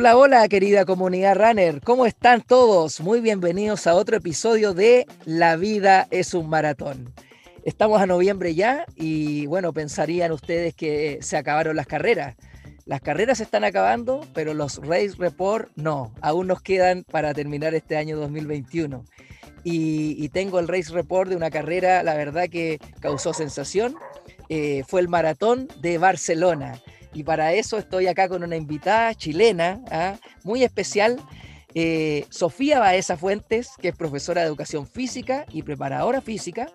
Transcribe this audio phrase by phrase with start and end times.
[0.00, 3.00] Hola, hola querida comunidad runner, ¿cómo están todos?
[3.00, 7.12] Muy bienvenidos a otro episodio de La vida es un maratón.
[7.64, 12.36] Estamos a noviembre ya y bueno, pensarían ustedes que se acabaron las carreras.
[12.86, 17.74] Las carreras se están acabando, pero los Race Report no, aún nos quedan para terminar
[17.74, 19.04] este año 2021.
[19.64, 23.96] Y, tengo el Race Report de una carrera, la verdad que causó sensación.
[24.48, 26.80] Eh, fue el maratón de Barcelona
[27.14, 30.16] y para eso estoy acá con una invitada chilena ¿ah?
[30.44, 31.18] muy especial,
[31.74, 36.70] eh, Sofía Baeza Fuentes, que es profesora de educación física y preparadora física,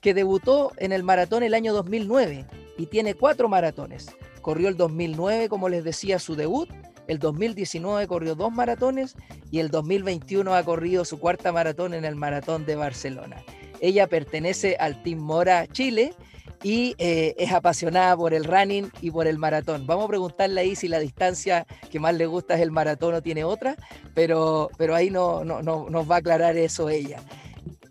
[0.00, 4.08] que debutó en el maratón el año 2009 y tiene cuatro maratones.
[4.40, 6.68] Corrió el 2009, como les decía, su debut.
[7.06, 9.16] El 2019 corrió dos maratones
[9.50, 13.44] y el 2021 ha corrido su cuarta maratón en el maratón de Barcelona.
[13.80, 16.14] Ella pertenece al Team Mora Chile
[16.62, 19.86] y eh, es apasionada por el running y por el maratón.
[19.86, 23.22] Vamos a preguntarle ahí si la distancia que más le gusta es el maratón o
[23.22, 23.76] tiene otra,
[24.14, 27.20] pero, pero ahí no, no, no, nos va a aclarar eso ella.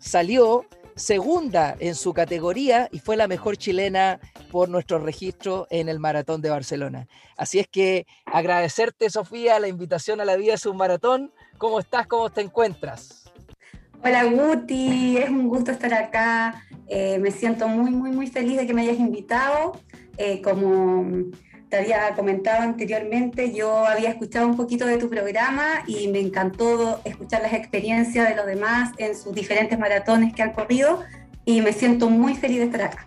[0.00, 0.64] Salió
[0.94, 4.20] segunda en su categoría y fue la mejor chilena
[4.50, 7.08] por nuestro registro en el maratón de Barcelona.
[7.36, 11.32] Así es que agradecerte, Sofía, la invitación a la vida de un maratón.
[11.58, 12.06] ¿Cómo estás?
[12.06, 13.21] ¿Cómo te encuentras?
[14.04, 16.64] Hola Guti, es un gusto estar acá.
[16.88, 19.78] Eh, me siento muy, muy, muy feliz de que me hayas invitado.
[20.18, 21.30] Eh, como
[21.68, 27.00] te había comentado anteriormente, yo había escuchado un poquito de tu programa y me encantó
[27.04, 31.04] escuchar las experiencias de los demás en sus diferentes maratones que han corrido
[31.44, 33.06] y me siento muy feliz de estar acá.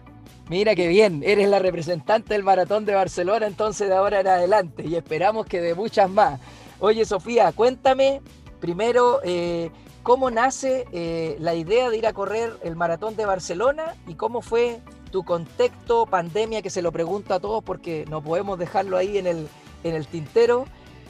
[0.49, 4.83] Mira qué bien, eres la representante del maratón de Barcelona entonces de ahora en adelante
[4.87, 6.39] y esperamos que de muchas más.
[6.79, 8.21] Oye Sofía, cuéntame
[8.61, 9.71] primero eh,
[10.05, 14.43] ¿Cómo nace eh, la idea de ir a correr el maratón de Barcelona y cómo
[14.43, 19.17] fue tu contexto, pandemia, que se lo pregunto a todos porque no podemos dejarlo ahí
[19.17, 19.47] en el,
[19.83, 20.65] en el tintero?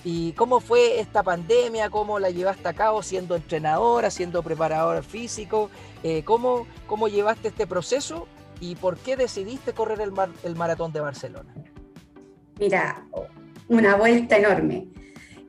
[0.05, 1.89] ¿Y cómo fue esta pandemia?
[1.89, 5.69] ¿Cómo la llevaste a cabo siendo entrenadora, siendo preparador físico?
[6.01, 8.29] Eh, ¿cómo, ¿Cómo llevaste este proceso
[8.61, 10.13] y por qué decidiste correr el,
[10.43, 11.53] el maratón de Barcelona?
[12.57, 13.05] Mira,
[13.67, 14.87] una vuelta enorme.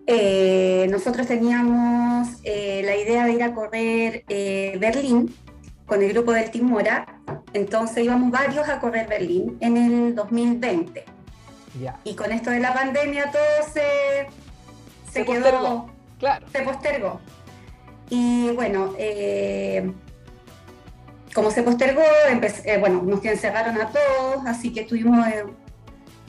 [0.09, 5.35] Eh, nosotros teníamos eh, la idea de ir a correr eh, Berlín
[5.85, 7.21] con el grupo del Team Mora,
[7.53, 11.05] entonces íbamos varios a correr Berlín en el 2020.
[12.05, 14.29] Y con esto de la pandemia todo se,
[15.13, 15.91] se, quedó, postergó.
[16.19, 16.47] Claro.
[16.51, 17.21] se postergó.
[18.09, 18.95] Y bueno,
[21.35, 22.03] como se postergó,
[22.81, 25.19] bueno, nos encerraron a todos, así que tuvimos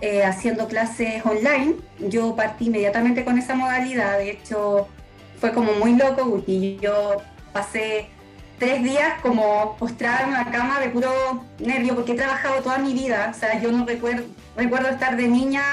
[0.01, 1.75] eh, haciendo clases online.
[1.99, 4.87] Yo partí inmediatamente con esa modalidad, de hecho
[5.39, 7.17] fue como muy loco y yo
[7.53, 8.07] pasé
[8.59, 12.93] tres días como postrada en una cama de puro nervio porque he trabajado toda mi
[12.93, 14.23] vida, o sea, yo no recuerdo,
[14.55, 15.63] recuerdo estar de niña,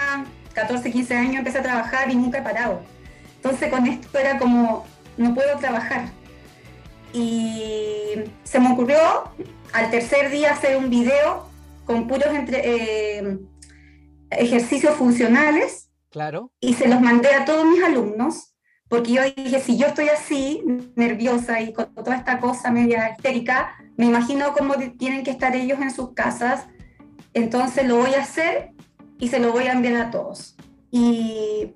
[0.53, 2.83] 14, 15 años, empecé a trabajar y nunca he parado.
[3.37, 4.87] Entonces con esto era como,
[5.17, 6.07] no puedo trabajar.
[7.13, 8.99] Y se me ocurrió
[9.73, 11.49] al tercer día hacer un video
[11.87, 13.39] con puros entre, eh,
[14.39, 15.91] ejercicios funcionales.
[16.11, 16.53] Claro.
[16.61, 18.55] Y se los mandé a todos mis alumnos,
[18.89, 20.63] porque yo dije, si yo estoy así,
[20.95, 25.81] nerviosa y con toda esta cosa media histérica, me imagino cómo tienen que estar ellos
[25.81, 26.67] en sus casas.
[27.33, 28.71] Entonces lo voy a hacer
[29.19, 30.57] y se lo voy a enviar a todos.
[30.91, 31.75] Y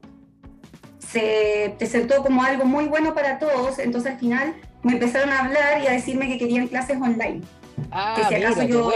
[0.98, 5.82] se presentó como algo muy bueno para todos, entonces al final me empezaron a hablar
[5.82, 7.40] y a decirme que querían clases online.
[7.90, 8.92] Ah, que si acaso yo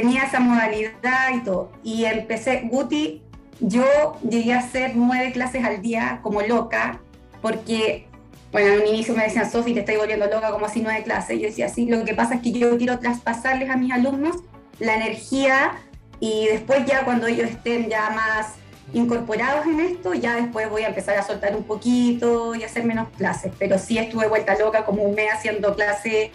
[0.00, 1.72] tenía esa modalidad y todo.
[1.82, 3.22] Y empecé, Guti,
[3.60, 3.84] yo
[4.28, 7.00] llegué a hacer nueve clases al día como loca,
[7.42, 8.06] porque,
[8.52, 11.40] bueno, en un inicio me decían, Sofi, te estoy volviendo loca como así nueve clases.
[11.40, 14.36] Yo decía, sí, lo que pasa es que yo quiero traspasarles a mis alumnos
[14.78, 15.72] la energía
[16.20, 18.54] y después ya cuando ellos estén ya más
[18.92, 23.08] incorporados en esto, ya después voy a empezar a soltar un poquito y hacer menos
[23.16, 23.52] clases.
[23.58, 26.30] Pero sí estuve vuelta loca como un mes haciendo clases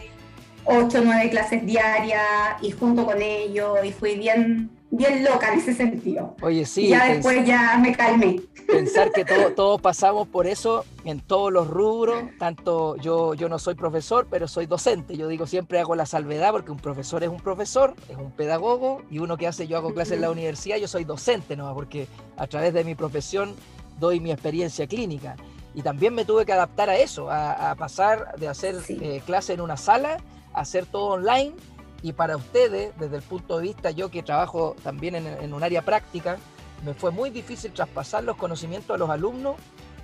[0.66, 2.22] ocho o nueve clases diarias
[2.62, 6.36] y junto con ellos y fui bien, bien loca en ese sentido.
[6.42, 6.88] Oye, sí.
[6.88, 8.42] Ya después ya me calmé.
[8.68, 13.76] Pensar que todos pasamos por eso en todos los rubros, tanto yo, yo no soy
[13.76, 15.18] profesor, pero soy docente.
[15.18, 19.02] Yo digo, siempre hago la salvedad porque un profesor es un profesor, es un pedagogo,
[19.10, 21.74] y uno que hace, yo hago clases en la universidad, yo soy docente, ¿no?
[21.74, 23.54] Porque a través de mi profesión
[24.00, 25.36] doy mi experiencia clínica.
[25.76, 29.62] Y también me tuve que adaptar a eso, a, pasar de hacer eh, clase en
[29.62, 30.18] una sala
[30.54, 31.54] hacer todo online
[32.02, 35.82] y para ustedes, desde el punto de vista yo que trabajo también en, un área
[35.82, 36.38] práctica,
[36.84, 39.56] me fue muy difícil traspasar los conocimientos a los alumnos.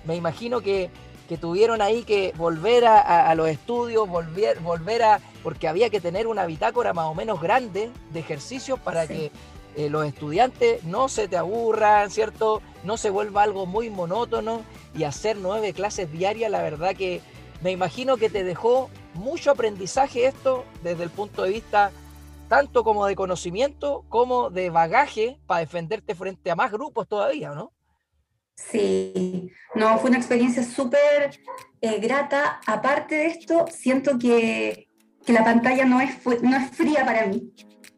[0.06, 0.90] Me imagino que,
[1.28, 6.26] que tuvieron ahí que volver a, los estudios, volver, volver a, porque había que tener
[6.26, 9.30] una bitácora más o menos grande de ejercicios para que
[9.76, 12.62] eh, los estudiantes no se te aburran, ¿cierto?
[12.82, 14.62] No se vuelva algo muy monótono
[14.96, 17.20] y hacer nueve clases diarias, la verdad que
[17.60, 18.88] me imagino que te dejó
[19.20, 21.92] mucho aprendizaje esto desde el punto de vista
[22.48, 27.72] tanto como de conocimiento como de bagaje para defenderte frente a más grupos todavía, ¿no?
[28.56, 31.38] Sí, no, fue una experiencia súper
[31.80, 32.60] eh, grata.
[32.66, 34.88] Aparte de esto, siento que,
[35.24, 37.52] que la pantalla no es, no es fría para mí.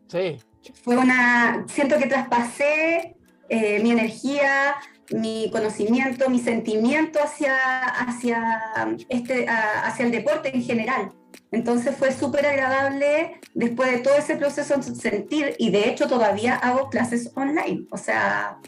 [0.08, 0.38] Sí.
[0.84, 3.16] Fue una, siento que traspasé
[3.48, 4.76] eh, mi energía,
[5.12, 11.12] mi conocimiento, mi sentimiento hacia, hacia, este, hacia el deporte en general.
[11.50, 16.88] Entonces fue súper agradable después de todo ese proceso sentir y de hecho todavía hago
[16.88, 17.86] clases online.
[17.90, 18.58] O sea,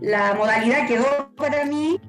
[0.00, 2.00] la modalidad quedó para mí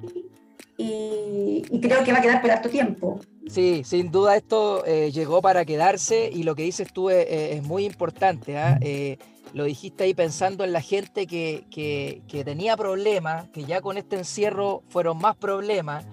[0.76, 3.20] y, creo que va a quedar por harto tiempo.
[3.48, 7.84] Sí, sin duda esto eh, llegó para quedarse y lo que dices tú es, muy
[7.84, 8.58] importante.
[8.58, 8.78] ¿ah?
[8.80, 9.18] Eh,
[9.52, 14.82] lo dijiste ahí pensando en la gente que, tenía problemas, que ya con este encierro
[14.88, 16.04] fueron más problemas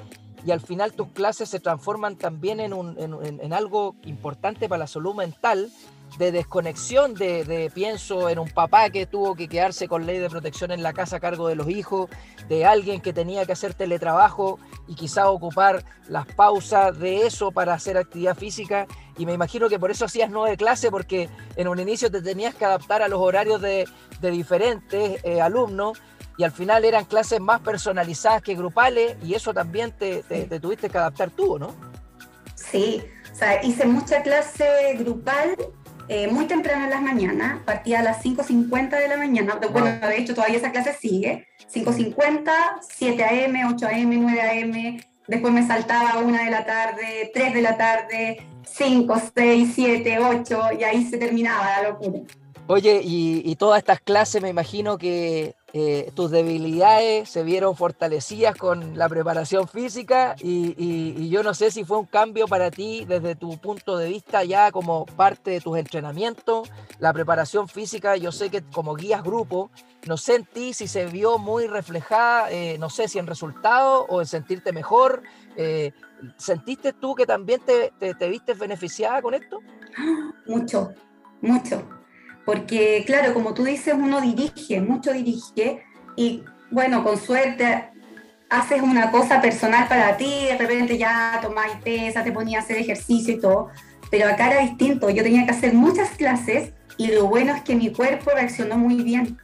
[0.45, 4.87] y al final tus clases se transforman también en, un, en algo importante para la
[4.87, 5.71] salud mental
[6.17, 10.71] de desconexión, de, pienso en un papá que tuvo que quedarse con ley de protección
[10.71, 12.09] en la casa a cargo de los hijos,
[12.47, 17.73] de alguien que tenía que hacer teletrabajo y quizá ocupar las pausas de eso para
[17.73, 18.87] hacer actividad física.
[19.17, 22.55] Y me imagino que por eso hacías nueve clases, porque en un inicio te tenías
[22.55, 23.87] que adaptar a los horarios de,
[24.21, 25.99] diferentes eh, alumnos
[26.37, 30.89] y al final eran clases más personalizadas que grupales y eso también te, te tuviste
[30.89, 31.73] que adaptar tú, ¿no?
[32.55, 35.55] Sí, o sea, hice mucha clase grupal
[36.07, 40.17] eh, muy temprano en las mañanas, partía a las 5.50 de la mañana, bueno, de
[40.17, 42.51] hecho todavía esa clase sigue, 5.50,
[42.81, 47.53] 7 a.m., 8 a.m., 9 a.m., después me saltaba a 1 de la tarde, 3
[47.53, 52.19] de la tarde, 5, 6, 7, 8, y ahí se terminaba la locura.
[52.73, 58.97] Oye, y, todas estas clases me imagino que eh, tus debilidades se vieron fortalecidas con
[58.97, 63.57] la preparación física y, yo no sé si fue un cambio para ti desde tu
[63.57, 68.61] punto de vista ya como parte de tus entrenamientos, la preparación física, yo sé que
[68.61, 69.69] como guías grupo,
[70.07, 74.05] no sé en ti si se vio muy reflejada, eh, no sé si en resultado
[74.07, 75.23] o en sentirte mejor.
[75.57, 75.91] Eh,
[76.37, 79.59] ¿Sentiste tú que también te, te, te viste beneficiada con esto?
[80.45, 80.93] Mucho,
[81.41, 82.00] mucho
[82.45, 85.83] porque claro, como tú dices, uno dirige, mucho dirige,
[86.15, 87.89] y bueno, con suerte
[88.49, 92.77] haces una cosa personal para ti, de repente ya tomáis pesa, te ponías a hacer
[92.77, 93.69] ejercicio y todo,
[94.09, 97.75] pero acá era distinto, yo tenía que hacer muchas clases y lo bueno es que
[97.75, 99.37] mi cuerpo reaccionó muy bien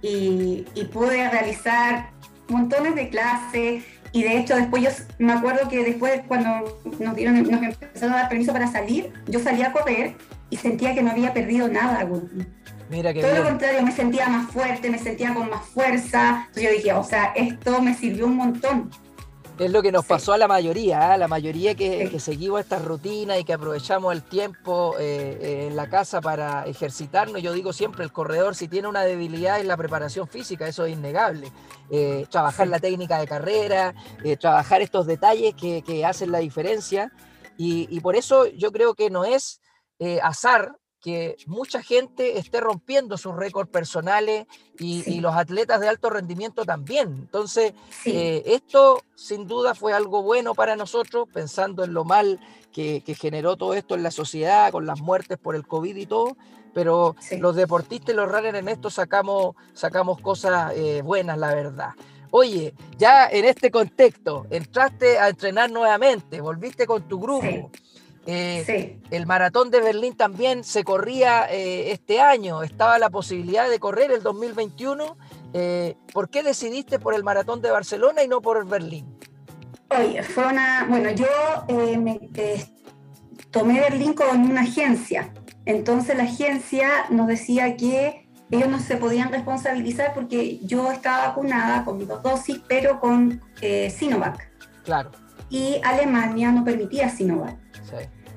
[0.00, 2.10] y, pude realizar
[2.48, 7.42] montones de clases y de hecho después yo me acuerdo que después cuando nos dieron
[7.42, 10.14] nos empezaron a dar permiso para salir, yo salí a correr
[10.52, 12.06] y sentía que no había perdido nada,
[12.90, 16.44] Mira que Todo lo contrario, me sentía más fuerte, me sentía con más fuerza.
[16.48, 18.90] Entonces yo dije, o sea, esto me sirvió un montón.
[19.58, 21.18] Es lo que nos pasó a la mayoría, ¿eh?
[21.18, 25.88] la mayoría que, seguimos esta rutina y que aprovechamos el tiempo eh, eh, en la
[25.88, 27.40] casa para ejercitarnos.
[27.40, 30.92] Yo digo siempre, el corredor si tiene una debilidad en la preparación física, eso es
[30.92, 31.50] innegable.
[32.30, 33.94] trabajar la técnica de carrera,
[34.38, 37.10] trabajar estos detalles que, hacen la diferencia.
[37.56, 39.61] y, por eso yo creo que no es
[40.04, 44.46] eh, azar que mucha gente esté rompiendo sus récords personales
[44.80, 47.14] y, los atletas de alto rendimiento también.
[47.20, 47.72] Entonces,
[48.04, 52.40] eh, esto sin duda fue algo bueno para nosotros, pensando en lo mal
[52.72, 56.36] que, generó todo esto en la sociedad, con las muertes por el COVID y todo,
[56.74, 61.90] pero los deportistas y los runners en esto sacamos, sacamos cosas eh, buenas, la verdad.
[62.32, 67.70] Oye, ya en este contexto, entraste a entrenar nuevamente, volviste con tu grupo.
[68.26, 73.78] Eh, el maratón de Berlín también se corría eh, este año, estaba la posibilidad de
[73.80, 75.16] correr el 2021.
[75.54, 79.06] Eh, ¿Por qué decidiste por el maratón de Barcelona y no por el Berlín?
[79.90, 81.26] Oye, fue una, bueno, yo
[81.98, 82.20] me,
[83.50, 85.32] tomé Berlín con una agencia,
[85.66, 91.84] entonces la agencia nos decía que ellos no se podían responsabilizar porque yo estaba vacunada
[91.84, 93.42] con dos dosis, pero con
[93.90, 94.48] Sinovac.
[94.84, 95.10] Claro.
[95.50, 97.61] Y Alemania no permitía Sinovac.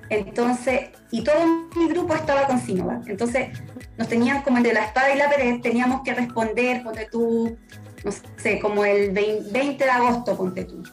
[0.09, 3.07] Entonces, y todo mi grupo estaba con Sinovac.
[3.07, 3.49] Entonces,
[3.97, 7.57] nos tenían como entre la espada y la pared, teníamos que responder, ponte tú,
[8.03, 9.51] no sé, como el 20
[9.83, 10.83] de agosto, ponte tú,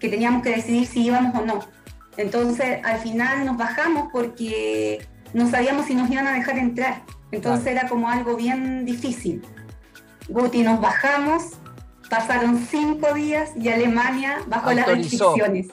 [0.00, 1.60] que teníamos que decidir si íbamos o no.
[2.16, 7.02] Entonces, al final nos bajamos porque no sabíamos si nos iban a dejar entrar.
[7.30, 9.42] Entonces era como algo bien difícil.
[10.28, 11.54] Guti, nos bajamos,
[12.08, 15.68] pasaron cinco días y Alemania bajó las restricciones.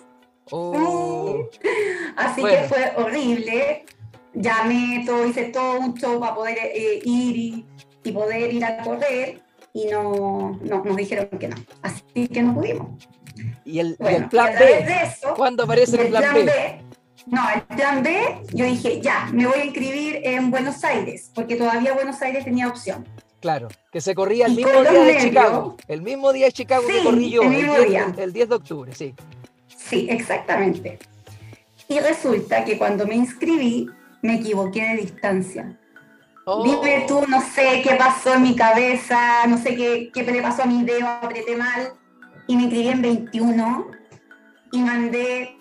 [0.52, 1.48] Oh.
[2.16, 3.86] Así que fue horrible.
[4.34, 7.66] Llamé todo, hice todo un show para poder eh, ir
[8.04, 9.42] y, poder ir a correr
[9.74, 11.56] y no, nos dijeron que no.
[11.82, 12.88] Así que no pudimos.
[13.66, 14.86] ¿Y el, plan B?
[15.36, 16.82] ¿Cuándo aparece el plan, B?
[17.28, 21.56] No, el plan B, yo dije, ya, me voy a inscribir en Buenos Aires, porque
[21.56, 23.08] todavía Buenos Aires tenía opción.
[23.40, 25.78] Claro, que se corría el mismo día de Chicago.
[25.88, 29.14] El mismo día de Chicago que corrí yo, el, 10, el 10 de octubre, sí.
[29.90, 31.00] Sí, exactamente.
[31.88, 33.90] Y resulta que cuando me inscribí,
[34.22, 35.80] me equivoqué de distancia.
[36.46, 36.64] Oh.
[36.64, 40.64] Dime tú, no sé qué pasó en mi cabeza, no sé qué, qué le pasó
[40.64, 41.94] a mi dedo, apreté mal.
[42.48, 43.88] Y me inscribí en 21
[44.72, 45.58] y mandé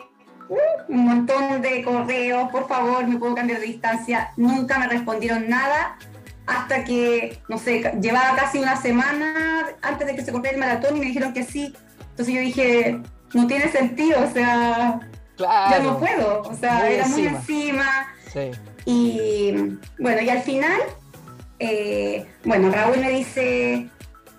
[0.48, 4.32] uh, un montón de correos, por favor, me puedo cambiar de distancia.
[4.36, 5.96] Nunca me respondieron nada
[6.46, 10.96] hasta que, no sé, llevaba casi una semana antes de que se corriera el maratón
[10.96, 11.74] y me dijeron que sí.
[12.10, 13.00] Entonces yo dije,
[13.34, 15.00] no tiene sentido, o sea,
[15.38, 18.08] ya no puedo, o sea, era muy encima.
[18.32, 18.50] Sí.
[18.84, 20.80] Y bueno, y al final,
[21.58, 23.88] eh, bueno, Raúl me dice,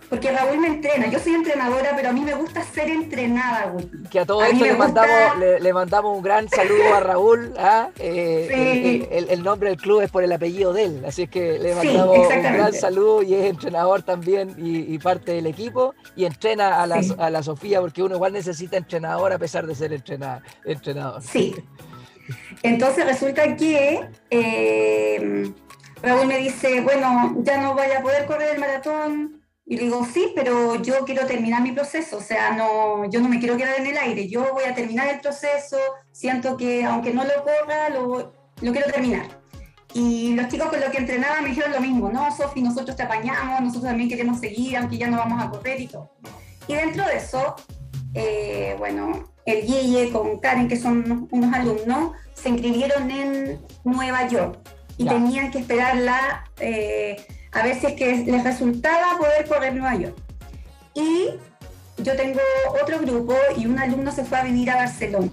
[0.09, 3.71] porque Raúl me entrena, yo soy entrenadora, pero a mí me gusta ser entrenada,
[4.09, 7.53] Que a todo esto le, mandamos, le, mandamos un gran saludo a Raúl.
[7.59, 7.89] ¿ah?
[7.99, 11.75] Eh, el, nombre del club es por el apellido de él, así es que le
[11.75, 16.87] mandamos un gran saludo y es entrenador también y, parte del equipo y entrena a
[16.87, 21.21] la, a la Sofía porque uno igual necesita entrenador a pesar de ser entrenada, entrenador.
[21.21, 21.55] Sí.
[22.63, 25.51] Entonces resulta que eh,
[26.01, 29.38] Raúl me dice, bueno, ya no vaya a poder correr el maratón
[29.69, 33.29] y le digo, sí, pero yo quiero terminar mi proceso, o sea, no, yo no
[33.29, 35.77] me quiero quedar en el aire, yo voy a terminar el proceso,
[36.11, 39.27] siento que aunque no lo corra, lo, lo quiero terminar.
[39.93, 43.03] Y los chicos con los que entrenaba me dijeron lo mismo, no, Sofi, nosotros te
[43.03, 46.15] apañamos, nosotros también queremos seguir, aunque ya no vamos a correr y todo.
[46.67, 47.55] Y dentro de eso,
[48.15, 54.57] eh, bueno, el Guille con Karen, que son unos alumnos, se inscribieron en Nueva York
[54.97, 56.43] y tenían que esperarla.
[56.59, 57.17] Eh,
[57.51, 60.17] a ver si es que les resultaba poder correr Nueva York.
[60.93, 61.29] Y
[61.97, 62.39] yo tengo
[62.81, 65.31] otro grupo y un alumno se fue a vivir a Barcelona.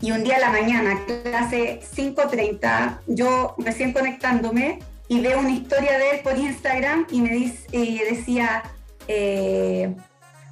[0.00, 5.98] Y un día a la mañana, clase 5.30, yo recién conectándome y veo una historia
[5.98, 7.66] de él por Instagram y me dice,
[8.08, 8.62] decía,
[9.08, 9.94] eh,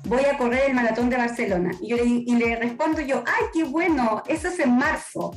[0.05, 1.71] voy a correr el maratón de Barcelona.
[1.81, 5.33] Y, yo le, y le respondo yo, ay, qué bueno, eso es en marzo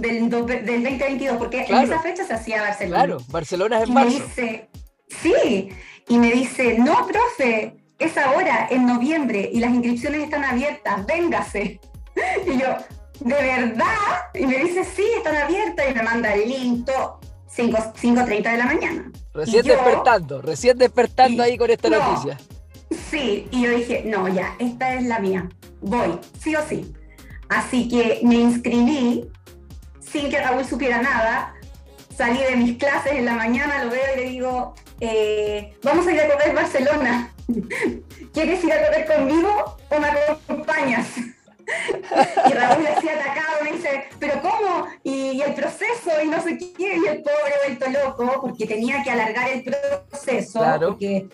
[0.00, 3.04] del, del 2022, porque en esa fecha se hacía Barcelona.
[3.04, 4.10] Claro, Barcelona es en marzo.
[4.10, 4.70] Me dice,
[5.08, 5.68] sí,
[6.08, 11.80] y me dice, no, profe, es ahora, en noviembre, y las inscripciones están abiertas, véngase.
[12.46, 12.66] Y yo,
[13.20, 13.86] ¿de verdad?
[14.34, 16.88] Y me dice, sí, están abiertas, y me manda el link,
[17.56, 19.12] 5.30 de la mañana.
[19.32, 22.38] Recién despertando, recién despertando ahí con esta noticia.
[23.10, 25.48] Sí, y yo dije, no, ya, esta es la mía,
[25.80, 26.92] voy, sí o sí.
[27.48, 29.28] Así que me inscribí
[30.10, 31.54] sin que Raúl supiera nada.
[32.16, 36.12] Salí de mis clases en la mañana, lo veo y le digo, eh, vamos a
[36.12, 37.32] ir a correr Barcelona.
[38.34, 41.06] ¿Quieres ir a correr conmigo o me acompañas?
[41.16, 44.88] y Raúl así atacado me dice, pero ¿cómo?
[45.02, 49.10] Y, el proceso y no sé qué, y el pobre vuelto loco, porque tenía que
[49.10, 51.28] alargar el proceso, porque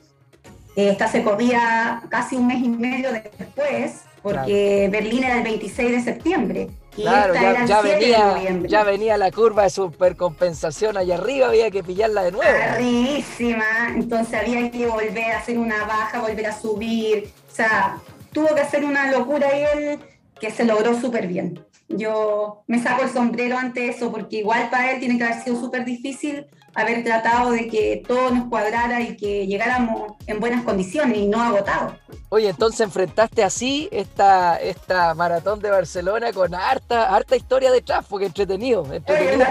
[0.77, 5.91] eh, esta se corría casi un mes y medio después, porque Berlín era el 26
[5.91, 6.69] de septiembre.
[6.97, 7.35] Claro,
[7.67, 8.37] ya, venía,
[8.67, 12.51] ya venía la curva de supercompensación allá arriba, había que pillarla de nuevo.
[12.51, 17.31] Arribísima, entonces había que volver a hacer una baja, volver a subir.
[17.51, 17.99] O sea,
[18.33, 19.99] tuvo que hacer una locura y él
[20.41, 21.65] que se logró súper bien.
[21.89, 25.61] Yo me saco el sombrero ante eso, porque igual para él tiene que haber sido
[25.61, 31.17] súper difícil haber tratado de que todo nos cuadrara y que llegáramos en buenas condiciones
[31.17, 31.95] y no agotados.
[32.29, 38.27] Oye, entonces enfrentaste así esta, esta maratón de Barcelona con harta, harta historia detrás, porque
[38.27, 38.85] entretenido.
[38.93, 39.47] entretenido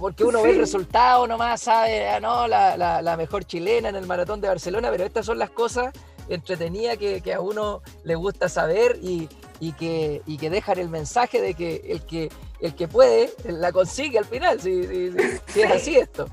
[0.00, 4.06] porque, uno ve el resultado nomás, sabe, ah, no, la, la, mejor chilena en el
[4.06, 5.92] maratón de Barcelona, pero estas son las cosas
[6.28, 9.28] entretenidas que, que a uno le gusta saber y,
[9.60, 12.30] y que, y que dejan el mensaje de que el que,
[12.62, 16.28] el que puede la consigue al final, si, es así esto.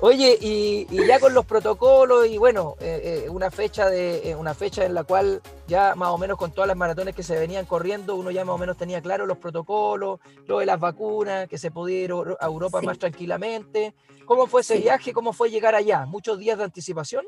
[0.00, 4.54] Oye, y, ya con los protocolos y bueno, eh, eh, una, fecha de, eh, una
[4.54, 7.64] fecha en la cual ya más o menos con todas las maratones que se venían
[7.64, 11.56] corriendo, uno ya más o menos tenía claro los protocolos, lo de las vacunas, que
[11.56, 13.94] se podía ir a Europa más tranquilamente.
[14.26, 15.14] ¿Cómo fue ese viaje?
[15.14, 16.04] ¿Cómo fue llegar allá?
[16.04, 17.24] ¿Muchos días de anticipación?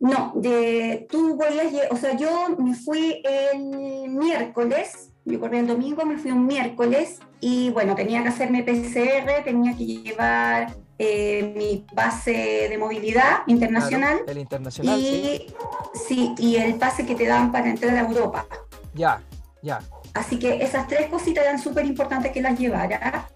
[0.00, 6.04] No, de, tú podías, o sea, yo me fui el miércoles, yo corrí el domingo,
[6.04, 11.84] me fui un miércoles y bueno, tenía que hacerme PCR, tenía que llevar eh, mi
[11.94, 14.20] pase de movilidad internacional.
[14.26, 14.98] el internacional.
[14.98, 15.46] Y,
[15.94, 16.34] sí.
[16.38, 18.46] y el pase que te dan para entrar a Europa.
[18.94, 19.22] Ya,
[19.62, 19.80] ya.
[20.14, 23.28] Así que esas tres cositas eran súper importantes que las llevara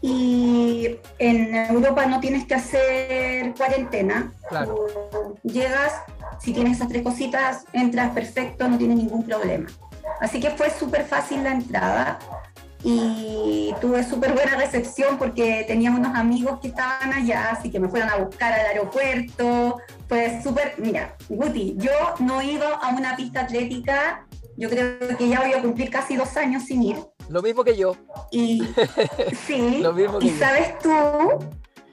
[0.00, 4.32] y en Europa no tienes que hacer cuarentena.
[5.42, 5.94] Llegas,
[6.38, 9.66] si tienes esas tres cositas, entras perfecto, no tienes ningún problema.
[10.20, 12.18] Así que fue súper fácil la entrada
[12.84, 17.88] y tuve súper buena recepción porque teníamos unos amigos que estaban allá, así que me
[17.88, 19.78] fueron a buscar al aeropuerto.
[20.08, 25.28] Fue súper, mira, Guti, yo no he ido a una pista atlética, yo creo que
[25.28, 26.96] ya voy a cumplir casi dos años sin ir.
[27.28, 27.96] Lo mismo que yo.
[28.30, 28.62] Y
[29.46, 29.84] sí,
[30.20, 30.90] y sabes tú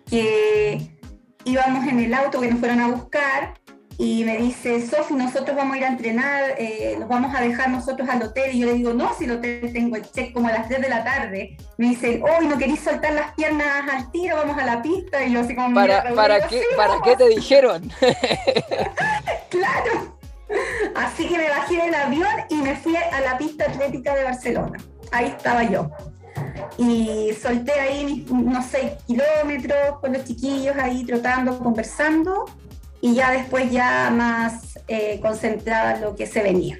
[0.09, 0.97] que
[1.45, 3.55] íbamos en el auto que nos fueron a buscar
[3.97, 7.69] y me dice, Sofi, nosotros vamos a ir a entrenar, eh, nos vamos a dejar
[7.69, 8.53] nosotros al hotel.
[8.53, 10.81] Y yo le digo, no, si el hotel tengo el check como a las 3
[10.81, 11.57] de la tarde.
[11.77, 15.23] Me dice, hoy no queréis soltar las piernas al tiro, vamos a la pista.
[15.23, 15.73] Y yo así como...
[15.73, 17.89] ¿Para, ¿para, qué, ¿para qué te dijeron?
[19.49, 20.17] claro.
[20.95, 24.77] Así que me bajé del avión y me fui a la pista atlética de Barcelona.
[25.13, 25.89] Ahí estaba yo.
[26.77, 32.45] Y solté ahí unos 6 kilómetros con los chiquillos ahí trotando, conversando
[33.05, 36.79] y ya después ya más eh, concentrada en lo que se venía.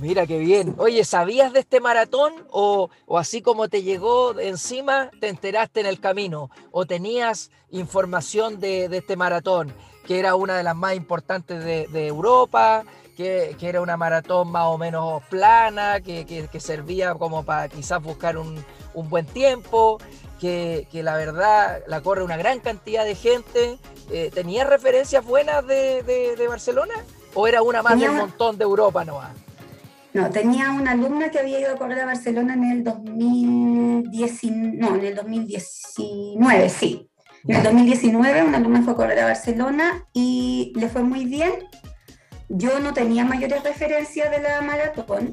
[0.00, 0.74] Mira qué bien.
[0.76, 5.86] Oye, ¿sabías de este maratón o, o, así como te llegó encima, te enteraste en
[5.86, 6.50] el camino?
[6.72, 9.72] ¿O tenías información de, de este maratón,
[10.04, 12.82] que era una de las más importantes de, de Europa,
[13.16, 18.02] que, que, era una maratón más o menos plana, que, que servía como para quizás
[18.02, 18.64] buscar un,
[18.94, 19.98] un buen tiempo,
[20.42, 23.78] que, la verdad la corre una gran cantidad de gente?
[24.10, 26.94] Eh, ¿Tenías referencias buenas de, de, Barcelona?
[27.34, 29.30] ¿O era una más del montón de Europa nomás?
[30.12, 34.96] No, tenía una alumna que había ido a correr a Barcelona en el 2019, no,
[34.96, 37.08] en el 2019, sí.
[37.46, 41.52] En el 2019 una alumna fue a correr a Barcelona y le fue muy bien.
[42.48, 45.30] Yo no tenía mayores referencias de la maratón.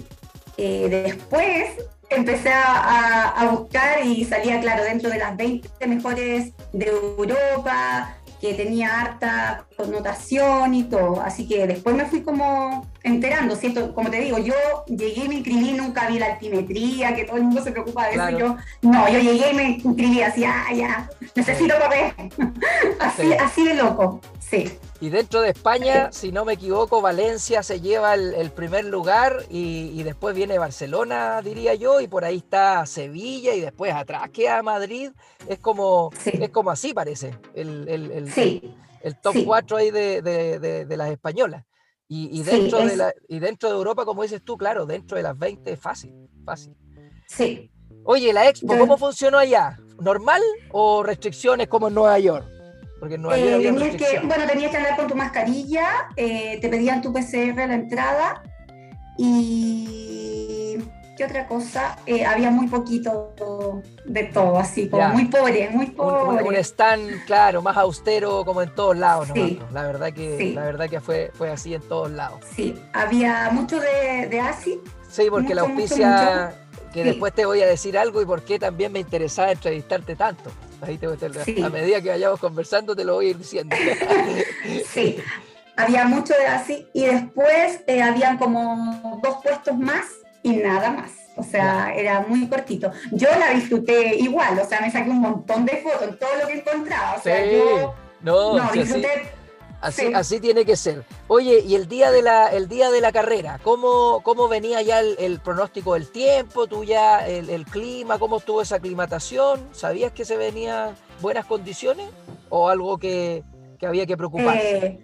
[0.56, 1.72] Eh, después
[2.10, 8.54] empecé a, a, buscar y salía, claro, dentro de las 20 mejores de Europa, que
[8.54, 11.22] tenía harta connotación y todo.
[11.22, 13.94] Así que después me fui como enterando, ¿cierto?
[13.94, 14.54] Como te digo, yo
[14.88, 18.16] llegué y me inscribí, nunca vi la altimetría, que todo el mundo se preocupa de
[18.16, 18.30] eso.
[18.38, 22.14] Yo, no, yo llegué y me inscribí así, ah, ya, necesito papel.
[23.00, 24.72] así, así de loco, sí.
[25.02, 30.04] Y dentro de España, si no me equivoco, Valencia se lleva el, primer lugar y,
[30.04, 35.12] después viene Barcelona, diría yo, y por ahí está Sevilla y después atrás queda Madrid.
[35.48, 38.34] Es como, es como así parece, el, el,
[39.02, 41.64] el top 4 ahí de, de, de, las españolas.
[42.10, 45.38] Y, dentro de la, y dentro de Europa, como dices tú, claro, dentro de las
[45.38, 46.76] 20 es fácil, fácil.
[47.28, 47.72] Sí.
[48.04, 49.78] Oye, la expo, ¿cómo funcionó allá?
[50.02, 52.59] ¿Normal o restricciones como en Nueva York?
[53.00, 56.60] Porque en Nueva York eh, tenías que, bueno, tenías que andar con tu mascarilla, eh,
[56.60, 58.44] te pedían tu PCR a la entrada
[59.18, 60.78] y
[61.20, 61.98] ¿qué otra cosa?
[62.06, 63.34] Eh, había muy poquito
[64.06, 66.44] de todo, así, como muy pobre, muy pobre.
[66.44, 69.28] Un, stand, claro, más austero como en todos lados,
[69.74, 72.40] La verdad que, la verdad que fue, fue así en todos lados.
[72.56, 74.80] Sí, había mucho de, de ASI.
[75.10, 76.54] Sí, porque la auspicia,
[76.94, 80.52] que después te voy a decir algo y por qué también me interesaba entrevistarte tanto.
[80.82, 83.76] Ahí te, A medida que vayamos conversando te lo voy a ir diciendo.
[84.86, 85.18] sí,
[85.76, 90.06] había mucho de así y después eh, habían como dos puestos más
[90.44, 91.12] y nada más.
[91.36, 92.92] O sea, era muy cortito.
[93.12, 96.48] Yo la disfruté igual, o sea, me saqué un montón de fotos en todo lo
[96.48, 97.16] que encontraba.
[97.16, 99.32] O sea, yo no, disfruté
[99.82, 101.06] Así, así tiene que ser.
[101.28, 105.00] Oye, y el día de la, el día de la carrera, ¿cómo, cómo venía ya
[105.00, 106.68] el, pronóstico del tiempo?
[106.68, 108.20] ¿Tú ya el, clima?
[108.20, 109.70] ¿Cómo estuvo esa aclimatación?
[109.72, 112.08] ¿Sabías que se venían buenas condiciones?
[112.50, 113.44] ¿O algo que,
[113.82, 114.86] había que preocuparse?
[114.86, 115.00] Eh,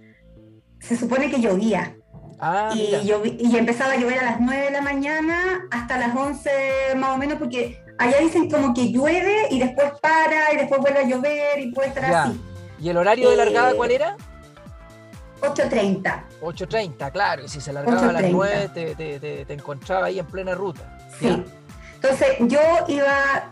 [0.80, 1.96] se supone que llovía.
[2.40, 2.96] Ah, y,
[3.40, 7.18] y empezaba a llover a las 9 de la mañana hasta las 11 más o
[7.18, 11.60] menos, porque allá dicen como que llueve y después para y después vuelve a llover
[11.60, 12.42] y puede estar así.
[12.82, 14.18] ¿Y el horario de largada eh, cuál era?
[15.47, 16.23] 8.30.
[16.41, 20.25] 8.30, claro, y si se largaba a las 9 te, te, te, encontraba ahí en
[20.25, 20.97] plena ruta.
[21.19, 21.43] Sí.
[21.95, 23.51] Entonces yo iba,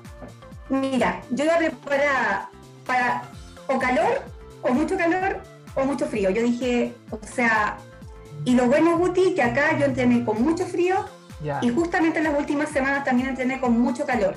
[0.70, 2.50] mira, yo iba preparada
[2.86, 3.24] para
[3.68, 4.22] o calor,
[4.62, 5.42] o mucho calor,
[5.76, 6.30] o mucho frío.
[6.30, 7.78] Yo dije, o sea,
[8.46, 11.06] y lo bueno, Guti, que acá yo entrené con mucho frío
[11.62, 14.36] y justamente en las últimas semanas también entrené con mucho calor.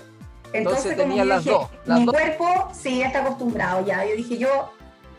[0.53, 4.05] Entonces, como las dos, mi cuerpo sí está acostumbrado ya.
[4.07, 4.71] Yo dije, yo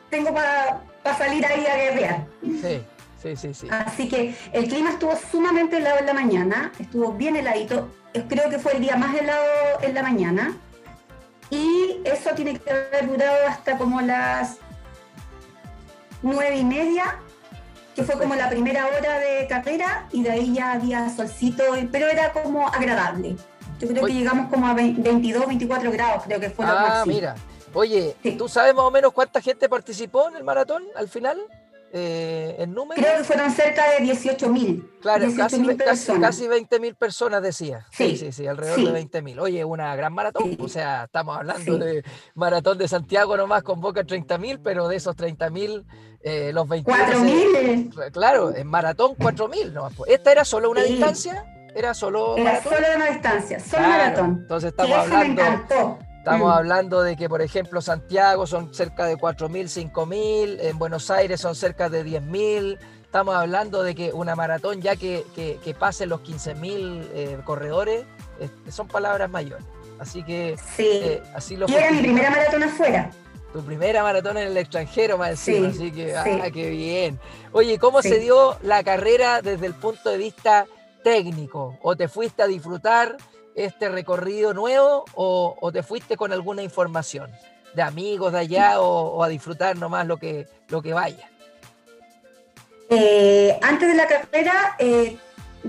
[0.09, 2.25] tengo para para salir ahí a guerrear.
[2.43, 2.83] Sí.
[3.21, 3.67] Sí, sí, sí.
[3.71, 7.89] Así que el clima estuvo sumamente helado en la mañana, estuvo bien heladito.
[8.29, 9.43] Creo que fue el día más helado
[9.81, 10.57] en la mañana.
[11.49, 14.57] Y eso tiene que haber durado hasta como las
[16.21, 17.15] nueve y media,
[17.95, 22.07] que fue como la primera hora de carrera, y de ahí ya había solcito, pero
[22.07, 23.35] era como agradable.
[23.79, 27.35] Yo creo que llegamos como a 22, 24 grados, creo que fue ah, mira.
[27.77, 31.39] Oye, ¿tú sabes más o menos cuánta gente participó en el maratón al final?
[31.93, 33.01] eh, en número.
[33.01, 34.89] Creo que fueron cerca de 18 mil.
[35.01, 37.85] Claro, casi, casi, casi 20 mil personas decía.
[37.91, 39.39] Sí, sí, sí, alrededor de 20 mil.
[39.39, 40.57] Oye, una gran maratón.
[40.59, 42.03] O sea, estamos hablando de
[42.35, 45.85] maratón de Santiago nomás convoca 30 mil, pero de esos 30 mil,
[46.21, 46.91] eh, los 20
[47.23, 47.93] mil.
[48.11, 49.93] Claro, en maratón 4 mil nomás.
[49.95, 50.11] Pues.
[50.11, 51.45] ¿Esta era solo una distancia?
[51.75, 54.37] ¿Era solo Era solo una distancia, solo maratón.
[54.41, 55.99] Entonces estamos hablando.
[56.27, 56.57] Estamos mm.
[56.57, 61.55] hablando de que, por ejemplo, Santiago son cerca de 4.000, 5.000, en Buenos Aires son
[61.55, 62.77] cerca de 10.000.
[63.01, 68.03] Estamos hablando de que una maratón ya que, que, pase los 15.000 eh, corredores,
[68.69, 69.65] son palabras mayores.
[69.99, 70.85] Así que sí.
[70.85, 71.65] Eh, así lo...
[71.69, 73.09] Y era mi primera maratón afuera.
[73.53, 77.17] Tu primera maratón en el extranjero, más encima, así que, ah, qué bien.
[77.53, 80.65] Oye, ¿cómo se dio la carrera desde el punto de vista
[81.05, 81.77] técnico?
[81.81, 83.15] ¿O te fuiste a disfrutar?
[83.57, 87.31] Este recorrido nuevo o, te fuiste con alguna información
[87.73, 91.29] de amigos de allá o, a disfrutar nomás lo que, lo que vaya?
[92.89, 95.17] Eh, antes de la carrera, eh,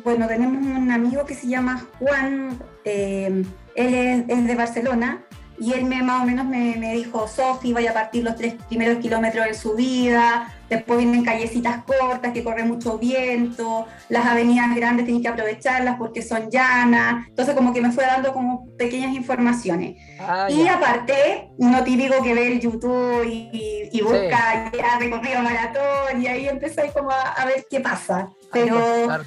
[0.05, 3.43] bueno, tenemos un amigo que se llama Juan, eh,
[3.75, 5.25] él es, de Barcelona
[5.59, 8.55] y él me, más o menos me, me dijo, Sofi, vaya a partir los tres
[8.69, 14.75] primeros kilómetros de su vida, después vienen callecitas cortas que corre mucho viento, las avenidas
[14.75, 19.15] grandes tienes que aprovecharlas porque son llanas, entonces como que me fue dando como pequeñas
[19.15, 19.97] informaciones.
[20.21, 26.23] Ah, y aparte, no típico que ve el YouTube y, y busca ya recorrido maratón
[26.23, 28.29] y ahí empecé como a, ver qué pasa.
[28.53, 28.79] Pero...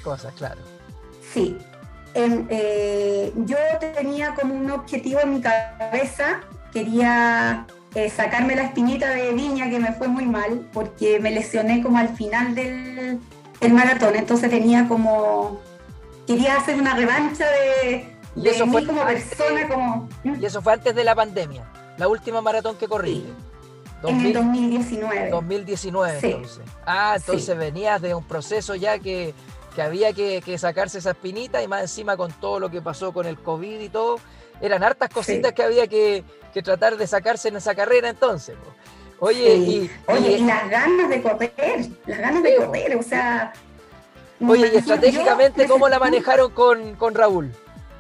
[0.04, 0.62] cosas, claro.
[1.34, 1.58] Sí,
[2.13, 6.41] eh, yo tenía como un objetivo en mi cabeza,
[6.73, 11.82] quería eh, sacarme la espinita de viña que me fue muy mal porque me lesioné
[11.82, 13.19] como al final del,
[13.71, 15.60] maratón, entonces tenía como,
[16.25, 20.10] quería hacer una revancha de, ¿Y eso mí fue como persona, como...
[20.23, 23.25] Y eso fue antes de la pandemia, la última maratón que corrí.
[24.04, 25.30] en el 2019.
[25.30, 26.63] 2019, entonces.
[26.86, 29.34] Ah, entonces venías de un proceso ya que
[29.75, 33.25] que había que, sacarse esa espinita y más encima con todo lo que pasó con
[33.25, 34.17] el COVID y todo,
[34.62, 36.24] eran hartas cositas que había que,
[36.63, 38.56] tratar de sacarse en esa carrera entonces.
[39.19, 41.52] Oye, y, Oye, y, las ganas de correr,
[42.08, 43.54] las ganas de correr, o sea...
[44.47, 47.52] Oye, y estratégicamente, ¿cómo la manejaron con, Raúl?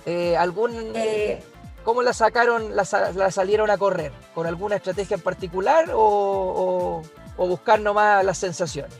[0.05, 0.93] Eh, ¿Algún...
[0.95, 1.43] Eh,
[1.83, 4.11] ¿Cómo la sacaron, la, salieron a correr?
[4.35, 7.01] ¿Con alguna estrategia en particular o,
[7.37, 8.93] o buscar nomás las sensaciones?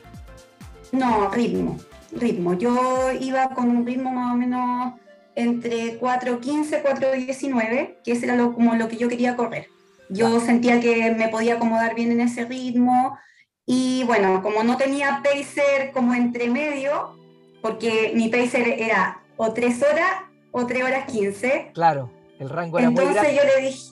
[0.92, 1.78] No, ritmo
[2.14, 2.54] ritmo.
[2.54, 4.94] Yo iba con un ritmo más o menos
[5.36, 9.68] entre 4.15 4.19, que ese era lo, como lo que yo quería correr.
[10.10, 13.18] Yo sentía que me podía acomodar bien en ese ritmo
[13.66, 17.16] y bueno, como no tenía pacer como entre medio,
[17.62, 20.12] porque mi pacer era o 3 horas
[20.52, 21.72] o 3 horas 15.
[21.74, 23.20] Claro, el rango era muy grande.
[23.20, 23.92] Entonces yo le dije,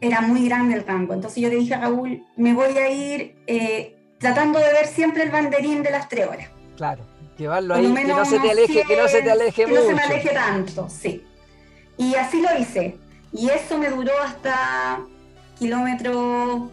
[0.00, 3.36] era muy grande el rango, entonces yo le dije a Raúl, me voy a ir
[3.46, 6.50] eh, tratando de ver siempre el banderín de las 3 horas.
[6.76, 7.04] Claro.
[7.38, 9.82] Llevarlo ahí, que no se te aleje, que no se te aleje que mucho.
[9.82, 11.24] no se me aleje tanto, sí.
[11.96, 12.96] Y así lo hice.
[13.32, 15.00] Y eso me duró hasta
[15.58, 16.70] kilómetro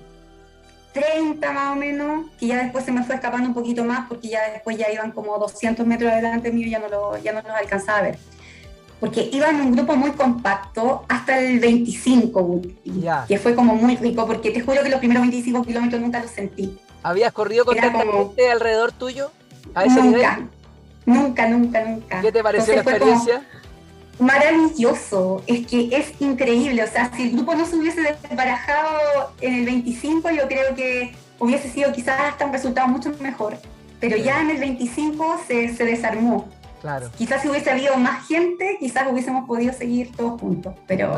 [0.94, 4.30] 30 más o menos, que ya después se me fue escapando un poquito más porque
[4.30, 7.42] ya después ya iban como 200 metros adelante mío y ya no, lo, ya no
[7.42, 8.18] los alcanzaba a ver.
[9.00, 12.62] Porque iba en un grupo muy compacto hasta el 25,
[13.28, 16.32] que fue como muy rico, porque te juro que los primeros 25 kilómetros nunca los
[16.32, 16.80] sentí.
[17.04, 19.32] ¿Habías corrido con tanta gente alrededor tuyo?
[19.76, 20.40] ¿A ese nunca,
[21.06, 22.22] Nunca, nunca, nunca.
[22.22, 23.46] ¿Qué te pareció la experiencia?
[24.18, 29.56] Maravilloso, es que es increíble, o sea, si el grupo no se hubiese desbarajado en
[29.56, 33.58] el 25, yo creo que hubiese sido quizás hasta un resultado mucho mejor,
[34.00, 36.48] pero ya en el 25 se, se desarmó.
[36.80, 37.12] Claro.
[37.18, 41.14] Quizás si hubiese habido más gente, quizás hubiésemos podido seguir todos juntos, pero,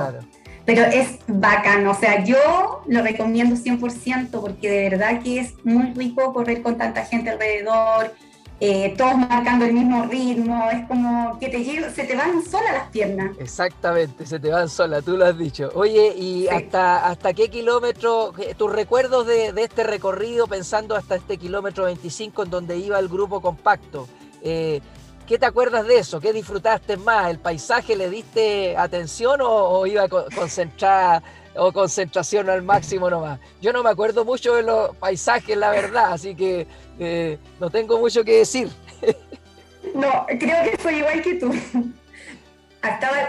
[0.66, 5.94] pero es bacán, o sea, yo lo recomiendo 100% porque de verdad que es muy
[5.94, 8.16] rico correr con tanta gente alrededor,
[8.60, 12.90] eh, todos marcando el mismo ritmo, es como que te se te van solas las
[12.90, 13.32] piernas.
[13.40, 15.70] Exactamente, se te van solas, tú lo has dicho.
[15.76, 21.86] Oye, ¿y hasta, hasta qué kilómetro, tus recuerdos de, este recorrido, pensando hasta este kilómetro
[21.86, 24.08] 25 en donde iba el grupo compacto?
[24.42, 24.82] Eh,
[25.28, 26.22] ¿Qué te acuerdas de eso?
[26.22, 27.30] ¿Qué disfrutaste más?
[27.30, 31.22] ¿El paisaje le diste atención o, iba concentrada
[31.54, 33.40] o concentración al máximo nomás.
[33.62, 36.66] Yo no me acuerdo mucho de los paisajes, la verdad, así que
[37.00, 38.70] eh, no tengo mucho que decir.
[39.94, 41.52] No, creo que fue igual que tú.
[42.84, 43.28] Estaba,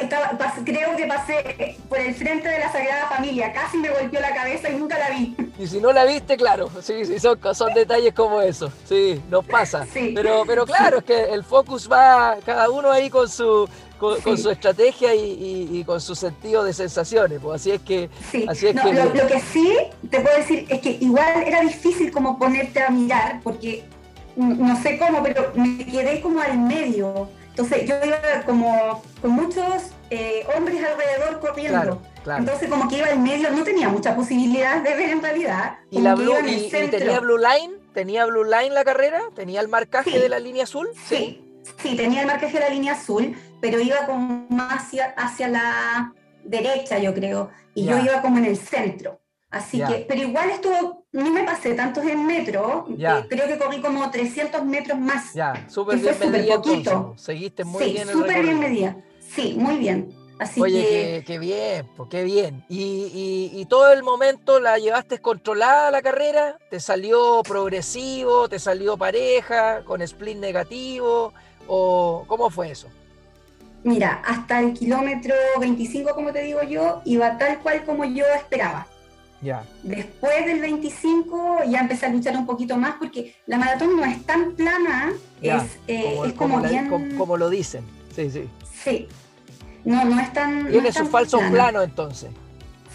[0.64, 4.68] creo que pasé por el frente de la Sagrada Familia, casi me golpeó la cabeza
[4.70, 5.34] y nunca la vi.
[5.58, 9.44] Y si no la viste, claro, sí, sí, son, son detalles como eso, sí, nos
[9.46, 9.86] pasa.
[9.92, 14.50] Pero, pero claro, es que el focus va cada uno ahí con su, con, su
[14.50, 17.40] estrategia y, con su sentido de sensaciones.
[17.42, 18.08] Pues así es que.
[18.46, 18.92] Así es que...
[18.92, 19.76] Lo, lo, que sí
[20.10, 23.84] te puedo decir es que igual era difícil como ponerte a mirar, porque
[24.36, 27.28] no sé cómo, pero me quedé como al medio.
[27.58, 32.00] Entonces yo iba como con muchos eh, hombres alrededor corriendo.
[32.24, 35.78] Entonces como que iba al medio, no tenía mucha posibilidad de ver en realidad.
[35.90, 37.74] ¿Y, la tenía Blue Line?
[37.92, 39.22] ¿Tenía Blue Line la carrera?
[39.34, 40.88] ¿Tenía el marcaje de la línea azul?
[41.08, 41.42] Sí.
[41.82, 46.14] sí, tenía el marcaje de la línea azul, pero iba como más hacia, hacia la
[46.44, 49.20] derecha, yo creo, y yo iba como en el centro.
[49.50, 53.80] Así que, pero igual estuvo, no me pasé tantos en metro, eh, creo que corrí
[53.80, 55.32] como 300 metros más.
[55.32, 56.62] Ya, súper bien medida
[57.16, 58.96] Seguiste muy sí, bien súper bien medida.
[59.20, 60.14] Sí, muy bien.
[60.38, 62.64] Así Oye, qué, bien, pues qué bien.
[62.68, 66.58] Y, y, todo el momento la llevaste controlada la carrera?
[66.70, 68.48] ¿Te salió progresivo?
[68.48, 69.82] ¿Te salió pareja?
[69.84, 71.32] ¿Con split negativo?
[71.66, 72.88] ¿O cómo fue eso?
[73.82, 78.86] Mira, hasta el kilómetro 25, como te digo yo, iba tal cual como yo esperaba.
[79.82, 84.24] Después del 25 ya empecé a luchar un poquito más porque la maratón no es
[84.26, 87.16] tan plana, es, eh, como, bien...
[87.16, 88.48] como, lo dicen, sí, sí.
[88.82, 89.08] Sí,
[89.84, 90.68] no, no es tan...
[90.68, 92.30] Tiene sus falsos planos entonces.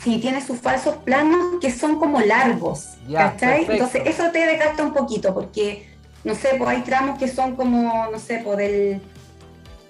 [0.03, 3.65] Sí, tiene sus falsos planos que son como largos, ¿cachai?
[3.69, 5.87] Entonces eso te desgasta un poquito porque,
[6.25, 9.01] no sé, pues hay tramos que son como, no sé, pues del...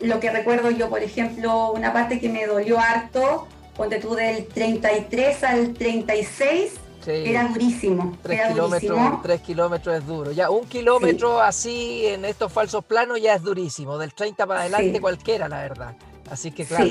[0.02, 4.46] Lo que recuerdo yo, por ejemplo, una parte que me dolió harto ponte tú del
[4.48, 6.74] 33 al 36,
[7.08, 8.18] era durísimo.
[8.22, 10.32] Tres, kilómetros, tres kilómetros es duro.
[10.32, 13.98] Ya un kilómetro así en estos falsos planos ya es durísimo.
[13.98, 15.96] Del 30 para adelante cualquiera, la verdad.
[16.30, 16.86] Así que claro.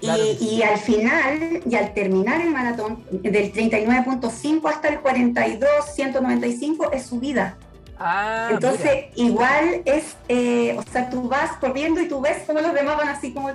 [0.00, 7.06] y, al final, y al terminar el maratón, del 39.5 hasta el 42, 195 es
[7.06, 7.56] subida.
[7.96, 12.74] Ah, Entonces, igual es, eh, o sea, tú vas corriendo y tú ves cómo los
[12.74, 13.50] demás van así como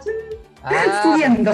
[0.64, 1.52] ah, subiendo.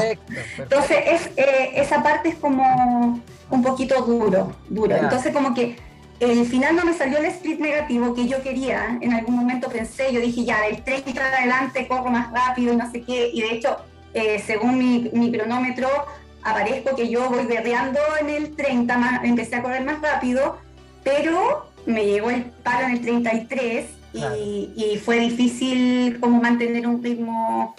[0.58, 4.96] Entonces, es, eh, esa parte es como un poquito duro, duro.
[4.96, 5.78] Entonces, como que
[6.20, 8.98] el final no me salió el split negativo que yo quería.
[9.02, 12.89] En algún momento pensé, yo dije, ya, el 30 adelante corro más rápido y no
[12.91, 13.30] sé qué.
[13.34, 13.78] Y de hecho,
[14.13, 15.89] eh, según mi, mi, cronómetro,
[16.44, 20.58] aparezco que yo voy berreando en el 30, más, empecé a correr más rápido,
[21.04, 27.76] pero me llegó el palo en el 33 y, fue difícil como mantener un ritmo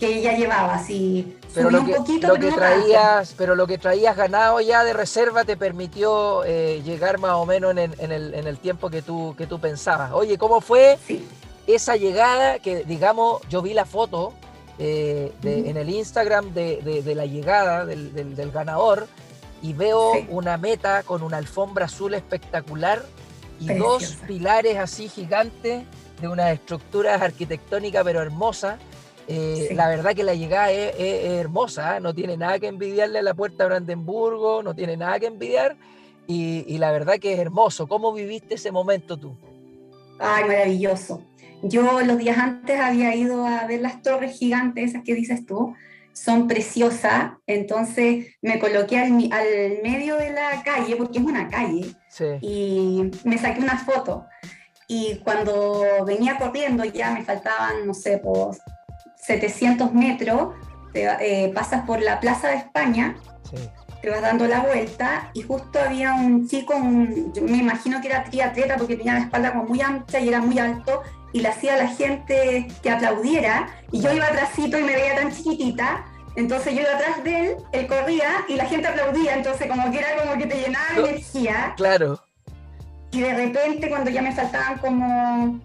[0.00, 3.78] que ella llevaba, así pero lo que, un poquito, lo que traías, pero lo que
[3.78, 8.90] traías ganado ya de reserva te permitió eh, llegar más o menos en, el, tiempo
[8.90, 10.12] que tú, que tú pensabas.
[10.12, 10.98] Oye, ¿cómo fue
[11.66, 12.58] esa llegada?
[12.58, 14.32] Que digamos, yo vi la foto
[14.78, 19.08] eh, en el Instagram de, la llegada del, del, ganador
[19.62, 23.04] y veo una meta con una alfombra azul espectacular
[23.58, 25.84] y dos pilares así gigantes
[26.20, 28.78] de unas estructuras arquitectónicas pero hermosas.
[29.32, 32.00] Eh, la verdad que la llegada es, hermosa, ¿eh?
[32.00, 35.76] no tiene nada que envidiarle a la Puerta de Brandenburgo, no tiene nada que envidiar
[36.26, 37.86] y, la verdad que es hermoso.
[37.86, 39.36] ¿Cómo viviste ese momento tú?
[40.18, 41.22] Ay, maravilloso.
[41.62, 45.74] Yo los días antes había ido a ver las torres gigantes, esas que dices tú,
[46.12, 51.94] son preciosas, entonces me coloqué al, al medio de la calle, porque es una calle,
[52.40, 54.26] y me saqué una foto.
[54.88, 58.56] Y cuando venía corriendo, ya me faltaban, no sé, por
[59.30, 60.54] 700 metros,
[60.92, 63.14] eh, pasas por la Plaza de España,
[64.02, 68.76] te vas dando la vuelta, y justo había un chico, me imagino que era triatleta
[68.76, 71.76] porque tenía la espalda como muy ancha y era muy alto, y le hacía a
[71.76, 76.80] la gente que aplaudiera, y yo iba atrásito y me veía tan chiquitita, entonces yo
[76.80, 80.38] iba atrás de él, él corría y la gente aplaudía, entonces como que era como
[80.38, 81.74] que te llenaba de energía.
[81.76, 82.20] Claro.
[83.12, 85.60] Y de repente cuando ya me faltaban como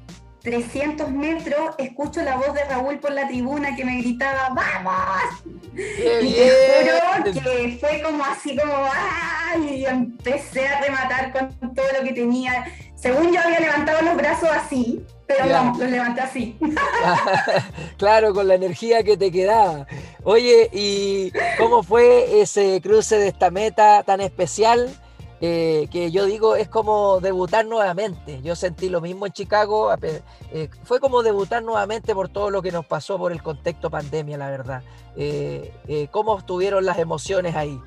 [0.46, 5.42] 300 metros, escucho la voz de Raúl por la tribuna que me gritaba, ¡vamos!
[5.74, 6.52] y te
[6.84, 9.80] juro que fue como así como, ¡ay!
[9.80, 12.64] Y empecé a rematar con todo lo que tenía.
[12.94, 16.56] Según yo había levantado los brazos así, pero no, los levanté así.
[17.98, 19.88] claro, con la energía que te quedaba.
[20.24, 24.96] Oye, ¿y cómo fue ese cruce de esta meta tan especial?
[25.42, 28.42] Eh, que yo digo es como debutar nuevamente.
[28.42, 32.72] Yo sentí lo mismo en Chicago, eh, fue como debutar nuevamente por todo lo que
[32.72, 34.84] nos pasó por el contexto pandemia, la verdad.
[35.18, 37.80] Eh, ¿Cómo estuvieron las emociones ahí?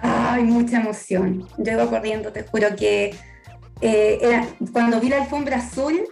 [0.00, 1.46] Ay, mucha emoción.
[1.58, 3.14] Yo iba corriendo, te juro que
[3.80, 6.08] era, cuando vi la alfombra azul,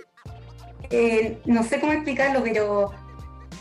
[1.47, 2.93] no sé cómo explicarlo, pero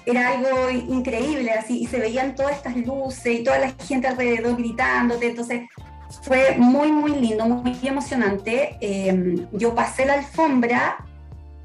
[0.06, 4.58] era algo increíble, así, y se veían todas estas luces y toda la gente alrededor
[4.58, 5.62] gritándote, entonces
[6.22, 8.78] fue muy, muy lindo, muy emocionante.
[8.82, 10.98] Em, yo pasé la alfombra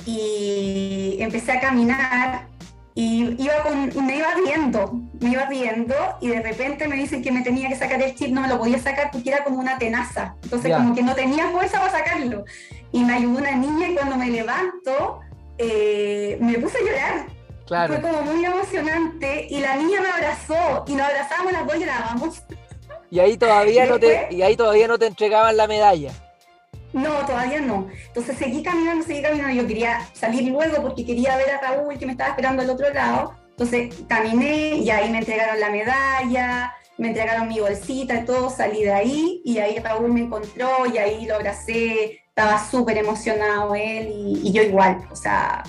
[0.05, 2.47] y empecé a caminar
[2.95, 7.31] y iba con, me iba riendo, me iba riendo y de repente me dicen que
[7.31, 9.77] me tenía que sacar el chip, no me lo podía sacar porque era como una
[9.77, 12.45] tenaza, entonces como que no tenía fuerza para sacarlo.
[12.93, 15.21] y me ayudó una niña y cuando me levanto
[15.59, 17.27] eh, me puse a llorar.
[17.67, 17.95] Claro.
[17.95, 21.81] Fue como muy emocionante y la niña me abrazó y nos abrazamos las dos y
[21.81, 22.43] llorábamos.
[23.11, 26.13] Y ahí todavía no te, y ahí todavía no te entregaban la medalla.
[26.93, 27.89] No, todavía no.
[28.07, 29.55] Entonces seguí caminando, seguí caminando.
[29.55, 32.93] Yo quería salir luego porque quería ver a Raúl que me estaba esperando al otro
[32.93, 33.35] lado.
[33.51, 38.83] Entonces caminé y ahí me entregaron la medalla, me entregaron mi bolsita y todo, salí
[38.83, 44.09] de ahí y ahí Raúl me encontró y ahí lo abracé, estaba súper emocionado él
[44.11, 45.63] y, yo igual, o sea,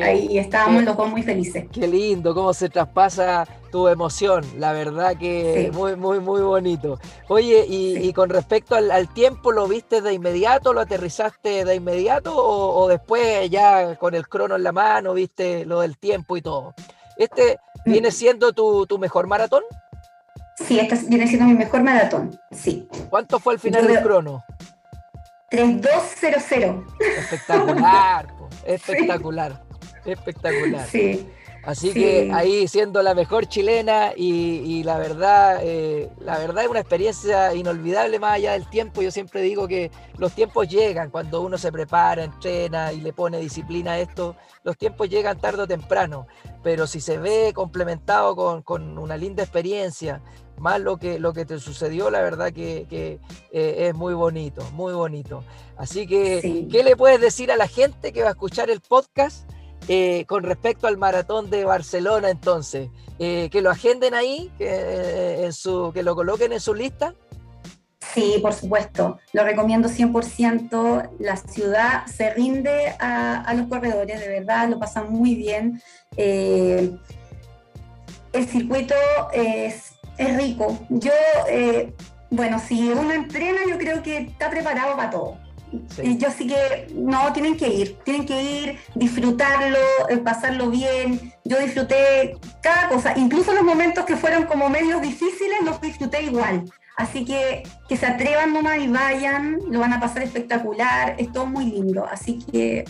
[0.00, 1.66] ahí estábamos los dos muy felices.
[1.72, 6.98] Qué lindo, cómo se traspasa tu emoción, la verdad que muy, muy, muy bonito.
[7.28, 12.82] Oye, y, con respecto al, tiempo, ¿lo viste de inmediato, lo aterrizaste de inmediato o,
[12.82, 16.74] o después ya con el crono en la mano viste lo del tiempo y todo?
[17.16, 17.92] ¿Este mm.
[17.92, 19.62] viene siendo tu, tu mejor maratón?
[20.56, 22.86] Sí, esta viene siendo mi mejor maratón, sí.
[23.08, 24.44] ¿Cuánto fue el final del crono?
[25.50, 26.84] 3200.
[27.00, 28.26] Espectacular,
[28.66, 29.61] espectacular,
[30.04, 30.86] espectacular.
[30.86, 31.26] Sí.
[31.62, 36.80] Así que ahí siendo la mejor chilena y, la verdad, eh, la verdad es una
[36.80, 39.00] experiencia inolvidable más allá del tiempo.
[39.00, 43.38] Yo siempre digo que los tiempos llegan cuando uno se prepara, entrena y le pone
[43.38, 44.34] disciplina a esto.
[44.64, 46.26] Los tiempos llegan tarde o temprano,
[46.64, 48.34] pero si se ve complementado
[48.64, 50.20] con, una linda experiencia,
[50.58, 53.18] más lo que, lo que te sucedió, la verdad que, eh,
[53.52, 55.44] es muy bonito, muy bonito.
[55.76, 59.48] Así que, ¿qué le puedes decir a la gente que va a escuchar el podcast?
[59.88, 65.50] Eh, con respecto al maratón de Barcelona, entonces, eh, que lo agenden ahí, que, eh,
[65.92, 67.14] que lo coloquen en su lista.
[68.14, 71.10] Sí, por supuesto, lo recomiendo 100%.
[71.18, 75.82] La ciudad se rinde a, los corredores, de verdad, lo pasan muy bien.
[76.16, 76.98] el
[78.48, 78.94] circuito
[79.32, 80.78] es, es rico.
[80.90, 81.12] Yo,
[82.30, 85.41] bueno, si uno entrena, yo creo que está preparado para todo
[86.18, 91.32] yo sí que, no, tienen que ir, tienen que ir, disfrutarlo, eh, pasarlo bien.
[91.44, 96.64] Yo disfruté cada cosa, incluso los momentos que fueron como medios difíciles, los disfruté igual.
[96.96, 101.46] Así que que se atrevan nomás y vayan, lo van a pasar espectacular, es todo
[101.46, 102.06] muy lindo.
[102.10, 102.84] Así que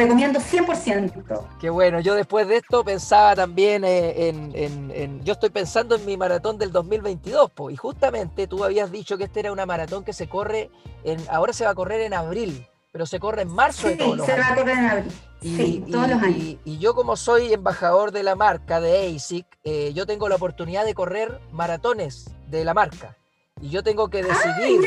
[0.00, 1.58] recomiendo 100%.
[1.60, 6.16] Qué bueno, yo después de esto pensaba también eh, en, yo estoy pensando en mi
[6.16, 10.28] maratón del 2022, y justamente tú habías dicho que este era una maratón que se
[10.28, 10.70] corre,
[11.04, 14.16] en, ahora se va a correr en abril, pero se corre en marzo de todos
[14.16, 15.12] los se va a correr en abril.
[15.42, 16.58] Y, sí, todos los años.
[16.64, 20.84] Y, yo como soy embajador de la marca de ASIC, eh, yo tengo la oportunidad
[20.84, 23.16] de correr maratones de la marca.
[23.60, 24.80] Y yo tengo que decidir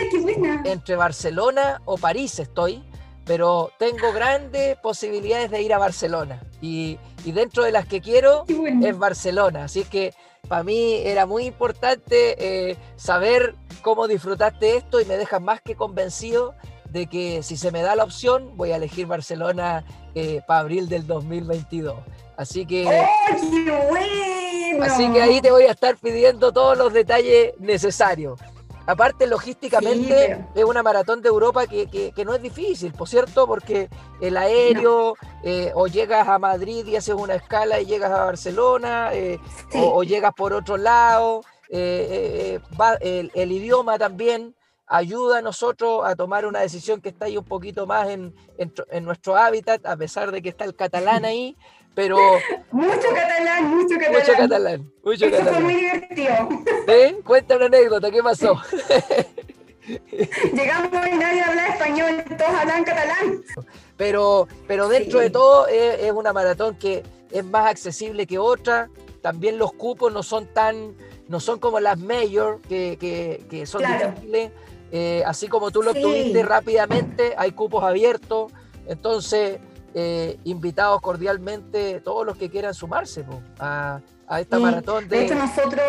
[0.65, 2.83] entre Barcelona o París estoy
[3.25, 6.41] pero tengo grandes posibilidades de ir a Barcelona.
[6.61, 8.43] Y, dentro de las que quiero
[8.83, 9.63] es Barcelona.
[9.63, 10.13] Así que
[10.47, 15.75] para mí era muy importante eh, saber cómo disfrutaste esto y me dejas más que
[15.75, 16.53] convencido
[16.89, 20.89] de que si se me da la opción voy a elegir Barcelona eh, para abril
[20.89, 21.95] del 2022.
[22.35, 22.87] Así que,
[24.81, 28.39] así que ahí te voy a estar pidiendo todos los detalles necesarios.
[28.85, 34.35] Aparte, logísticamente, es una maratón de Europa que, no es difícil, por cierto, porque el
[34.35, 39.39] aéreo, eh, o llegas a Madrid y haces una escala y llegas a Barcelona, eh,
[39.73, 41.43] o, llegas por otro lado.
[41.69, 42.59] Eh,
[43.01, 44.53] el, idioma también
[44.93, 49.03] ayuda a nosotros a tomar una decisión que está ahí un poquito más en, en
[49.03, 51.57] nuestro hábitat, a pesar de que está el catalán ahí,
[51.95, 52.17] pero...
[52.71, 54.21] Mucho catalán, mucho catalán.
[54.21, 56.49] Mucho catalán, mucho Eso fue muy divertido.
[56.87, 57.15] ¿Sí?
[57.25, 58.61] Cuenta una anécdota, ¿qué pasó?
[60.53, 63.43] Llegamos y nadie habla español, todos hablan catalán.
[63.97, 68.89] Pero, pero dentro de todo es, una maratón que es más accesible que otra.
[69.21, 70.95] También los cupos no son tan,
[71.27, 74.51] no son como las mayor, que, que, que son difíciles.
[74.95, 78.51] Eh, así como tú lo obtuviste rápidamente, hay cupos abiertos.
[78.85, 79.59] Entonces,
[79.95, 83.25] eh, invitados cordialmente todos los que quieran sumarse
[83.59, 84.01] a,
[84.39, 85.83] esta maratón de, de hecho nosotros,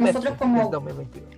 [0.00, 0.70] nosotros como,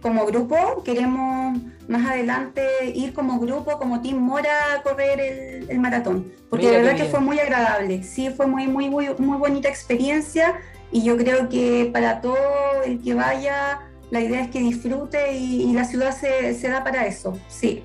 [0.01, 6.33] como grupo queremos más adelante ir como grupo como Team Mora a correr el, maratón.
[6.51, 8.03] Porque de verdad que fue muy agradable.
[8.03, 10.61] Sí fue muy muy muy muy bonita experiencia.
[10.91, 12.37] Y yo creo que para todo
[12.85, 13.81] el que vaya
[14.11, 17.83] la idea es que disfrute y, la ciudad se, se da para eso sí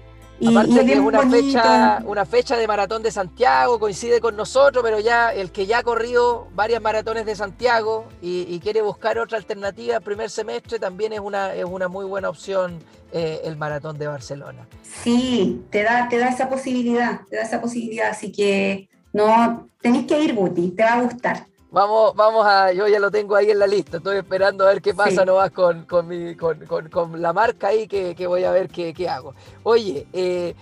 [0.48, 5.00] Aparte que es una fecha, una fecha de maratón de Santiago, coincide con nosotros, pero
[5.00, 10.00] ya el que ya ha corrido varias maratones de Santiago y, quiere buscar otra alternativa
[10.00, 12.80] primer semestre, también es una, es una muy buena opción
[13.12, 14.68] eh, el maratón de Barcelona.
[14.84, 20.08] Sí, te da, te da esa posibilidad, te da esa posibilidad, así que no, tenéis
[20.08, 21.48] que ir, Buti, te va a gustar.
[21.72, 24.82] Vamos, vamos a, yo ya lo tengo ahí en la lista, estoy esperando a ver
[24.82, 28.44] qué pasa no nomás con, con, mi, con, con, la marca ahí que, que, voy
[28.44, 29.34] a ver qué, qué hago.
[29.64, 30.54] Oye, eh,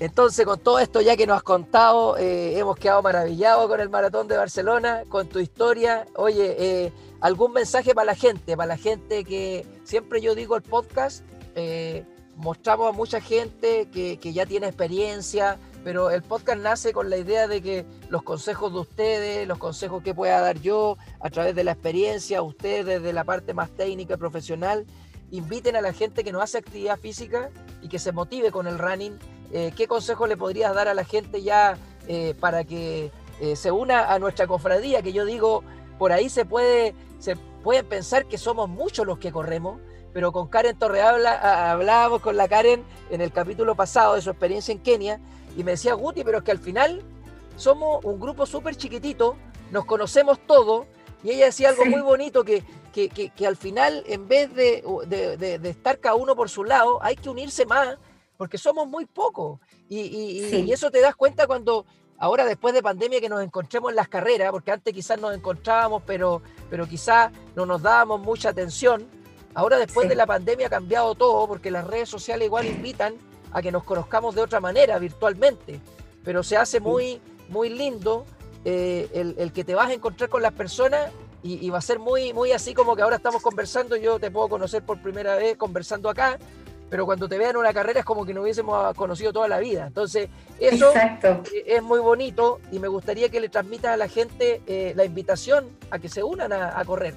[0.00, 3.88] Entonces, con todo esto ya que nos has contado, eh, hemos quedado maravillados con el
[3.88, 6.06] maratón de Barcelona, con tu historia.
[6.16, 10.62] Oye, eh, algún mensaje para la gente, para la gente que siempre yo digo el
[10.62, 11.24] podcast,
[11.54, 12.04] eh,
[12.36, 17.16] mostramos a mucha gente que, que, ya tiene experiencia, pero el podcast nace con la
[17.16, 21.54] idea de que los consejos de ustedes, los consejos que pueda dar yo a través
[21.54, 24.86] de la experiencia, ustedes desde la parte más técnica y profesional,
[25.30, 27.50] inviten a la gente que no hace actividad física
[27.82, 29.18] y que se motive con el running
[29.54, 31.78] eh, ¿qué consejo le podrías dar a la gente ya
[32.08, 35.00] eh, para que eh, se una a nuestra cofradía?
[35.00, 35.62] Que yo digo,
[35.96, 36.92] por ahí se puede,
[37.64, 39.80] pueden pensar que somos muchos los que corremos,
[40.12, 44.70] pero con Karen Torrehabla hablábamos con la Karen en el capítulo pasado de su experiencia
[44.70, 45.18] en Kenia
[45.56, 47.02] y me decía, Guti, pero es que al final
[47.56, 49.36] somos un grupo súper chiquitito,
[49.72, 50.86] nos conocemos todos
[51.24, 52.62] y ella decía algo muy bonito que,
[52.92, 57.02] que, que, al final en vez de, de, de estar cada uno por su lado,
[57.02, 57.96] hay que unirse más
[58.36, 59.60] porque somos muy pocos.
[59.88, 61.86] Y, eso te das cuenta cuando,
[62.18, 66.02] ahora después de pandemia, que nos encontremos en las carreras, porque antes quizás nos encontrábamos,
[66.06, 69.06] pero, pero quizás no nos dábamos mucha atención.
[69.54, 73.14] Ahora después de la pandemia ha cambiado todo, porque las redes sociales igual invitan
[73.52, 75.80] a que nos conozcamos de otra manera, virtualmente.
[76.24, 78.26] Pero se hace muy, muy lindo
[78.64, 81.10] eh, el, que te vas a encontrar con las personas
[81.42, 84.30] y, y, va a ser muy, muy así como que ahora estamos conversando, yo te
[84.30, 86.38] puedo conocer por primera vez conversando acá,
[86.90, 89.86] pero cuando te vean una carrera es como que no hubiésemos conocido toda la vida.
[89.86, 90.28] Entonces,
[90.60, 90.92] eso
[91.66, 95.66] es muy bonito y me gustaría que le transmitan a la gente eh, la invitación
[95.90, 97.14] a que se unan a, correr.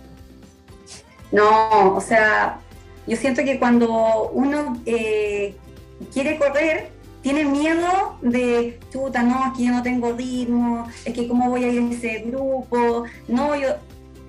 [1.31, 2.59] No, o sea,
[3.05, 5.55] yo siento que cuando uno eh,
[6.13, 6.89] quiere correr,
[7.21, 11.67] tiene miedo de, chuta, no, aquí yo no tengo ritmo, es que cómo voy a
[11.67, 13.03] ir a ese grupo.
[13.27, 13.75] No, yo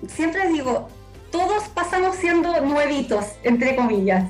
[0.07, 0.89] siempre digo,
[1.31, 4.25] todos pasamos siendo nuevitos, entre comillas.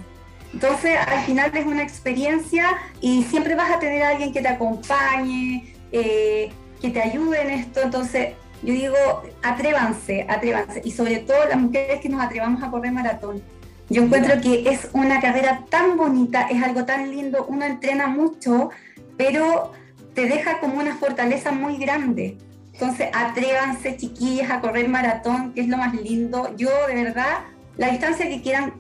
[0.54, 2.66] Entonces, al final es una experiencia
[3.02, 6.50] y siempre vas a tener a alguien que te acompañe, eh,
[6.82, 7.82] que te ayude en esto.
[7.82, 8.30] Entonces,
[8.64, 8.96] yo digo,
[9.44, 10.82] atrévanse, atrévanse.
[10.84, 13.42] Y sobre todo las mujeres que nos atrevamos a correr maratón.
[13.90, 18.70] Yo encuentro que es una carrera tan bonita, es algo tan lindo, uno entrena mucho,
[19.18, 19.72] pero
[20.14, 22.38] te deja como una fortaleza muy grande.
[22.74, 26.56] Entonces, atrévanse, chiquillas, a correr maratón, que es lo más lindo.
[26.56, 27.40] Yo, de verdad,
[27.78, 28.74] la distancia que quieran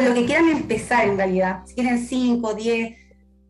[0.00, 2.96] lo que quieran empezar en realidad, si quieren 5, 10,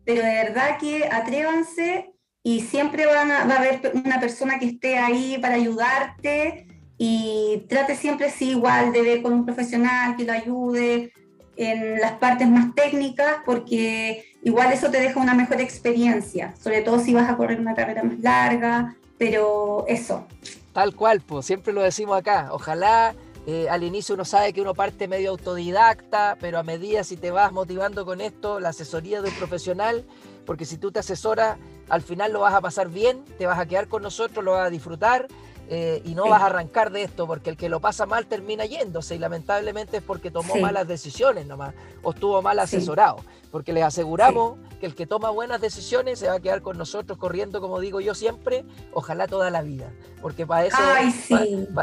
[0.05, 2.11] pero de verdad que atrévanse
[2.43, 6.67] y siempre van a, va a haber una persona que esté ahí para ayudarte
[6.97, 11.11] y trate siempre sí igual de ver con un profesional que lo ayude
[11.57, 16.99] en las partes más técnicas porque igual eso te deja una mejor experiencia, sobre todo
[16.99, 20.25] si vas a correr una carrera más larga, pero eso.
[20.73, 23.15] Tal cual, pues siempre lo decimos acá, ojalá
[23.49, 27.31] eh, al inicio uno sabe que uno parte medio autodidacta, pero a medida si te
[27.31, 30.05] vas motivando con esto, la asesoría de un profesional,
[30.45, 33.65] porque si tú te asesoras, al final lo vas a pasar bien, te vas a
[33.65, 35.29] quedar con nosotros, lo vas a disfrutar
[35.69, 38.65] eh, y no vas a arrancar de esto, porque el que lo pasa mal termina
[38.65, 43.17] yéndose y lamentablemente es porque tomó malas decisiones nomás o estuvo mal asesorado,
[43.51, 47.17] porque les aseguramos que el que toma buenas decisiones se va a quedar con nosotros
[47.17, 48.63] corriendo, como digo yo siempre,
[48.93, 49.91] ojalá toda la vida,
[50.21, 50.77] porque para eso,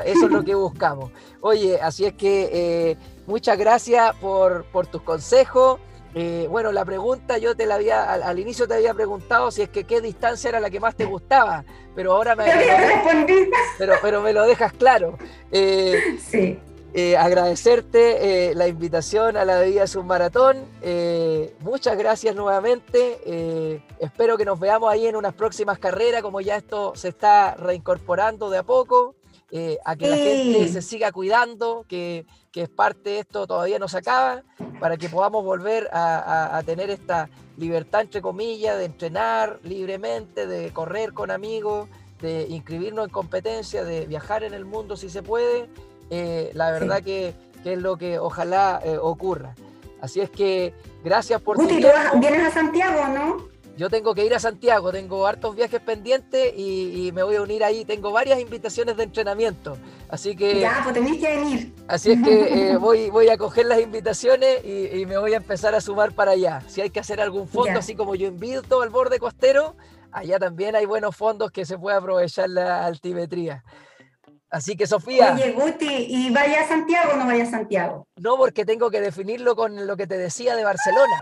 [0.05, 1.11] eso es lo que buscamos.
[1.41, 5.79] Oye, así es que eh, muchas gracias por, por tus consejos.
[6.15, 9.69] Eh, bueno, la pregunta yo te la había, al, inicio te había preguntado si es
[9.69, 11.65] que qué distancia era la que más te gustaba,
[11.97, 12.45] pero ahora me,
[13.79, 15.19] pero, pero me lo dejas claro.
[15.51, 16.59] Eh, sí.
[16.97, 20.59] Eh, agradecerte la invitación a la bebida Submaratón.
[21.59, 23.83] muchas gracias nuevamente.
[23.99, 28.49] espero que nos veamos ahí en unas próximas carreras, como ya esto se está reincorporando
[28.49, 29.17] de a poco.
[29.85, 33.89] A que la gente se siga cuidando, que que es parte de esto, todavía no
[33.89, 34.45] se acaba,
[34.79, 41.13] para que podamos volver a, tener esta libertad, entre comillas, de entrenar libremente, de correr
[41.13, 41.89] con amigos,
[42.21, 45.69] de inscribirnos en competencia, de viajar en el mundo si se puede.
[46.11, 47.35] Eh, la verdad que,
[47.65, 49.57] es lo que ojalá eh, ocurra.
[50.01, 50.73] Así es que
[51.03, 51.57] gracias por...
[51.57, 51.89] Guti, tú
[52.21, 53.54] vienes a Santiago, ¿no?
[53.77, 57.65] Yo tengo que ir a Santiago, tengo hartos viajes pendientes y, me voy a unir
[57.65, 57.85] ahí.
[57.85, 59.77] Tengo varias invitaciones de entrenamiento.
[60.09, 60.61] Así que.
[60.61, 61.75] Ya, pues tenés que venir.
[61.89, 65.75] Así es que eh, voy, voy a coger las invitaciones y, me voy a empezar
[65.75, 66.63] a sumar para allá.
[66.69, 69.77] Si hay que hacer algún fondo, así como yo invito al borde costero,
[70.13, 73.65] allá también hay buenos fondos que se puede aprovechar la altimetría.
[74.51, 75.35] Así que Sofía.
[75.35, 78.07] Oye, Guti, ¿y vaya a Santiago o no vaya a Santiago?
[78.15, 81.17] No, porque tengo que definirlo con lo que te decía de Barcelona.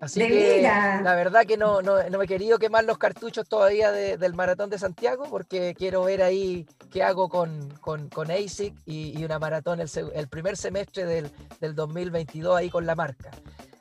[0.00, 3.90] Así que la verdad que no, no, no, me he querido quemar los cartuchos todavía
[3.92, 9.24] del maratón de Santiago porque quiero ver ahí qué hago con, con, con ASIC y,
[9.24, 11.30] una maratón el, el primer semestre del,
[11.60, 13.30] del, 2022 ahí con la marca.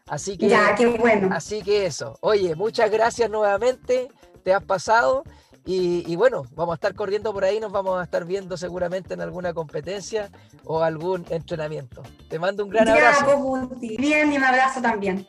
[0.07, 1.30] Así que, ya, qué bueno.
[1.32, 2.18] Así que eso.
[2.22, 4.07] Oye, muchas gracias nuevamente.
[4.43, 5.24] Te has pasado.
[5.68, 9.22] Y, bueno, vamos a estar corriendo por ahí, nos vamos a estar viendo seguramente en
[9.22, 10.30] alguna competencia
[10.63, 12.03] o algún entrenamiento.
[12.30, 13.26] Te mando un gran abrazo.
[13.70, 15.28] Pues, Bien, y un abrazo también.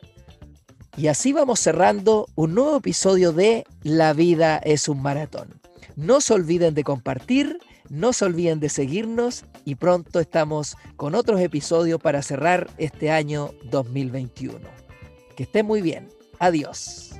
[0.97, 5.61] Y así vamos cerrando un nuevo episodio de La vida es un maratón.
[5.95, 11.39] No se olviden de compartir, no se olviden de seguirnos y pronto estamos con otros
[11.39, 14.57] episodios para cerrar este año 2021.
[15.35, 16.09] Que estén muy bien.
[16.39, 17.11] Adiós.